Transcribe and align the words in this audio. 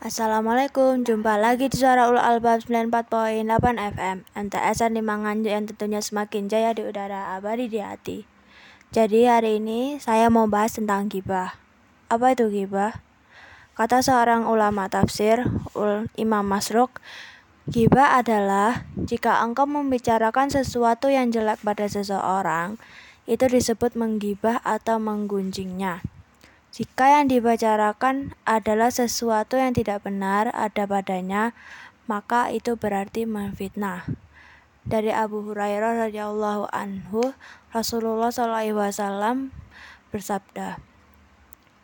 Assalamualaikum, 0.00 1.04
jumpa 1.04 1.36
lagi 1.36 1.68
di 1.68 1.76
Suara 1.76 2.08
Ul 2.08 2.16
Albab 2.16 2.64
94.8 2.64 3.44
FM 3.76 4.24
MTS 4.32 4.88
di 4.96 5.04
Nganjuk 5.04 5.52
yang 5.52 5.68
tentunya 5.68 6.00
semakin 6.00 6.48
jaya 6.48 6.72
di 6.72 6.88
udara, 6.88 7.36
abadi 7.36 7.68
di 7.68 7.84
hati. 7.84 8.24
Jadi 8.96 9.28
hari 9.28 9.60
ini 9.60 10.00
saya 10.00 10.32
mau 10.32 10.48
bahas 10.48 10.72
tentang 10.72 11.12
gibah 11.12 11.52
Apa 12.08 12.32
itu 12.32 12.48
gibah? 12.48 13.04
Kata 13.76 14.00
seorang 14.00 14.48
ulama 14.48 14.88
tafsir, 14.88 15.44
Imam 16.16 16.48
Masruk 16.48 17.04
Gibah 17.68 18.16
adalah 18.16 18.88
jika 18.96 19.44
engkau 19.44 19.68
membicarakan 19.68 20.48
sesuatu 20.48 21.12
yang 21.12 21.28
jelek 21.28 21.60
pada 21.60 21.84
seseorang 21.84 22.80
Itu 23.28 23.52
disebut 23.52 24.00
menggibah 24.00 24.64
atau 24.64 24.96
menggunjingnya 24.96 26.00
jika 26.70 27.18
yang 27.18 27.26
dibicarakan 27.26 28.38
adalah 28.46 28.94
sesuatu 28.94 29.58
yang 29.58 29.74
tidak 29.74 30.06
benar 30.06 30.54
ada 30.54 30.86
padanya, 30.86 31.50
maka 32.06 32.46
itu 32.54 32.78
berarti 32.78 33.26
memfitnah. 33.26 34.06
Dari 34.86 35.10
Abu 35.10 35.42
Hurairah 35.42 36.06
radhiyallahu 36.06 36.70
anhu, 36.70 37.34
Rasulullah 37.74 38.30
SAW 38.30 39.50
bersabda, 40.14 40.78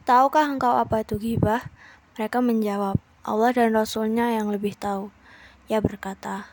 Tahukah 0.06 0.46
engkau 0.46 0.78
apa 0.78 1.02
itu 1.02 1.18
ghibah? 1.18 1.66
Mereka 2.14 2.38
menjawab, 2.38 3.02
Allah 3.26 3.50
dan 3.50 3.74
Rasulnya 3.74 4.38
yang 4.38 4.54
lebih 4.54 4.78
tahu. 4.78 5.10
Ia 5.66 5.82
berkata, 5.82 6.46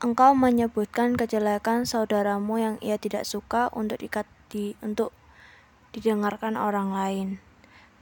Engkau 0.00 0.32
menyebutkan 0.32 1.20
kejelekan 1.20 1.84
saudaramu 1.84 2.56
yang 2.56 2.76
ia 2.80 2.96
tidak 2.96 3.28
suka 3.28 3.68
untuk 3.76 4.00
dikat 4.00 4.24
di, 4.48 4.72
untuk 4.80 5.12
didengarkan 5.96 6.60
orang 6.60 6.92
lain. 6.92 7.28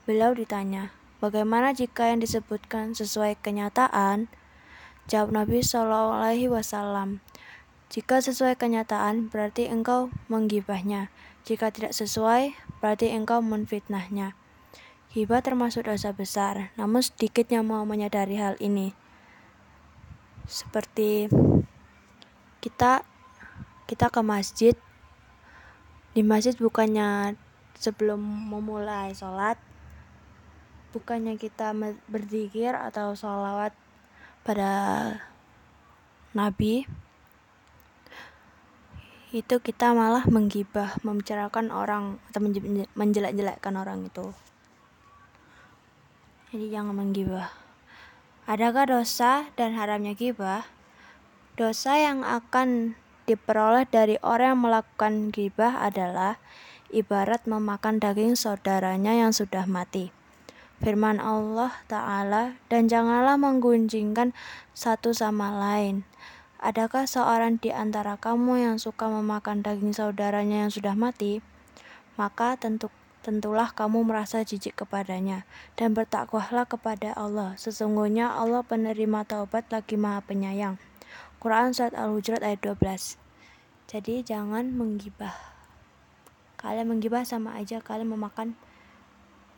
Beliau 0.02 0.34
ditanya, 0.34 0.90
bagaimana 1.22 1.70
jika 1.70 2.10
yang 2.10 2.18
disebutkan 2.18 2.98
sesuai 2.98 3.38
kenyataan? 3.38 4.26
Jawab 5.06 5.30
Nabi 5.30 5.62
Shallallahu 5.62 6.10
Alaihi 6.18 6.50
Wasallam, 6.50 7.22
jika 7.94 8.18
sesuai 8.18 8.58
kenyataan 8.58 9.30
berarti 9.30 9.70
engkau 9.70 10.10
menggibahnya. 10.26 11.14
Jika 11.46 11.70
tidak 11.70 11.94
sesuai 11.94 12.56
berarti 12.82 13.14
engkau 13.14 13.38
menfitnahnya. 13.38 14.34
Hibah 15.14 15.46
termasuk 15.46 15.86
dosa 15.86 16.10
besar, 16.10 16.74
namun 16.74 17.06
sedikit 17.06 17.46
yang 17.46 17.70
mau 17.70 17.86
menyadari 17.86 18.34
hal 18.34 18.58
ini. 18.58 18.98
Seperti 20.50 21.30
kita 22.58 23.06
kita 23.86 24.10
ke 24.10 24.20
masjid, 24.26 24.74
di 26.18 26.26
masjid 26.26 26.58
bukannya 26.58 27.38
sebelum 27.84 28.16
memulai 28.48 29.12
sholat 29.12 29.60
bukannya 30.96 31.36
kita 31.36 31.76
berzikir 32.08 32.72
atau 32.72 33.12
sholawat 33.12 33.76
pada 34.40 34.72
Nabi 36.32 36.88
itu 39.34 39.58
kita 39.58 39.92
malah 39.92 40.24
menggibah 40.30 40.96
membicarakan 41.02 41.74
orang 41.74 42.22
atau 42.30 42.40
menjelek-jelekkan 42.94 43.74
orang 43.74 44.06
itu. 44.06 44.30
Jadi 46.54 46.70
jangan 46.70 46.94
menggibah. 46.94 47.50
Adakah 48.46 48.94
dosa 48.94 49.50
dan 49.58 49.74
haramnya 49.74 50.14
gibah? 50.14 50.70
Dosa 51.58 51.98
yang 51.98 52.22
akan 52.22 52.94
diperoleh 53.26 53.90
dari 53.90 54.22
orang 54.22 54.54
yang 54.54 54.62
melakukan 54.70 55.34
gibah 55.34 55.82
adalah 55.82 56.38
ibarat 56.94 57.42
memakan 57.50 57.98
daging 57.98 58.38
saudaranya 58.38 59.18
yang 59.18 59.34
sudah 59.34 59.66
mati. 59.66 60.14
Firman 60.78 61.18
Allah 61.18 61.74
Ta'ala, 61.90 62.54
dan 62.70 62.86
janganlah 62.86 63.34
menggunjingkan 63.34 64.30
satu 64.78 65.10
sama 65.10 65.50
lain. 65.50 66.06
Adakah 66.62 67.10
seorang 67.10 67.58
di 67.58 67.74
antara 67.74 68.14
kamu 68.14 68.62
yang 68.62 68.76
suka 68.78 69.10
memakan 69.10 69.66
daging 69.66 69.90
saudaranya 69.90 70.66
yang 70.66 70.72
sudah 70.72 70.94
mati? 70.94 71.42
Maka 72.14 72.54
tentu 72.54 72.94
tentulah 73.24 73.72
kamu 73.72 74.04
merasa 74.04 74.44
jijik 74.44 74.76
kepadanya, 74.84 75.48
dan 75.74 75.96
bertakwalah 75.96 76.68
kepada 76.68 77.16
Allah. 77.16 77.56
Sesungguhnya 77.56 78.30
Allah 78.30 78.60
penerima 78.62 79.24
taubat 79.24 79.72
lagi 79.72 79.96
maha 79.96 80.20
penyayang. 80.20 80.76
Quran 81.40 81.76
Surat 81.76 81.92
Al-Hujurat 81.92 82.40
ayat 82.40 82.60
12 82.64 83.20
Jadi 83.84 84.24
jangan 84.24 84.72
menggibah 84.72 85.53
kalian 86.64 86.88
menggibah 86.88 87.28
sama 87.28 87.60
aja 87.60 87.84
kalian 87.84 88.16
memakan 88.16 88.56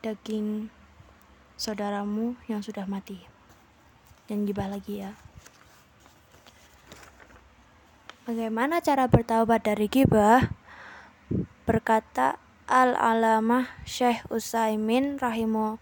daging 0.03 0.75
saudaramu 1.55 2.35
yang 2.51 2.67
sudah 2.67 2.83
mati. 2.91 3.23
Dan 4.27 4.43
gibah 4.43 4.67
lagi 4.67 5.07
ya. 5.07 5.15
Bagaimana 8.27 8.83
cara 8.83 9.07
bertaubat 9.07 9.63
dari 9.63 9.87
gibah? 9.87 10.51
Berkata 11.63 12.43
al-alamah 12.67 13.71
Syekh 13.87 14.27
Usaimin 14.27 15.23
rahimu 15.23 15.79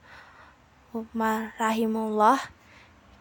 rahimullah 1.57 2.53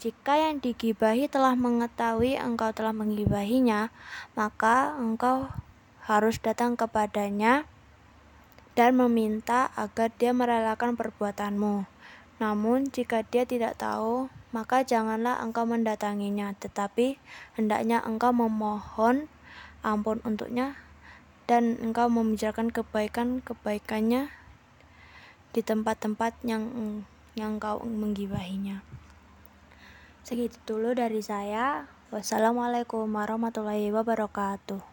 jika 0.04 0.36
yang 0.36 0.60
digibahi 0.60 1.32
telah 1.32 1.56
mengetahui 1.56 2.36
engkau 2.36 2.76
telah 2.76 2.92
menggibahinya, 2.92 3.88
maka 4.36 4.92
engkau 5.00 5.48
harus 6.04 6.44
datang 6.44 6.76
kepadanya 6.76 7.64
dan 8.74 8.98
meminta 8.98 9.70
agar 9.78 10.10
dia 10.14 10.34
merelakan 10.34 10.98
perbuatanmu. 10.98 11.86
Namun, 12.42 12.90
jika 12.90 13.22
dia 13.22 13.46
tidak 13.46 13.78
tahu, 13.78 14.28
maka 14.54 14.82
janganlah 14.82 15.38
engkau 15.42 15.66
mendatanginya, 15.66 16.54
tetapi 16.58 17.22
hendaknya 17.58 18.02
engkau 18.02 18.34
memohon 18.34 19.30
ampun 19.86 20.22
untuknya 20.26 20.78
dan 21.46 21.76
engkau 21.84 22.08
membicarakan 22.08 22.72
kebaikan-kebaikannya 22.72 24.32
di 25.54 25.62
tempat-tempat 25.62 26.34
yang 26.48 26.66
yang 27.38 27.58
kau 27.62 27.82
menggibahinya. 27.84 28.82
Segitu 30.24 30.56
dulu 30.66 30.96
dari 30.96 31.20
saya. 31.20 31.86
Wassalamualaikum 32.14 33.10
warahmatullahi 33.10 33.90
wabarakatuh. 33.92 34.80